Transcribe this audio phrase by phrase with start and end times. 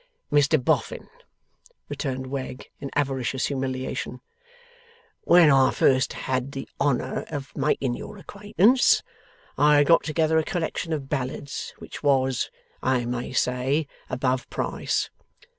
[0.31, 1.09] 'Mr Boffin,'
[1.87, 4.19] returned Wegg in avaricious humiliation:
[5.25, 9.03] 'when I first had the honour of making your acquaintance,
[9.59, 12.49] I had got together a collection of ballads which was,
[12.81, 15.11] I may say, above price.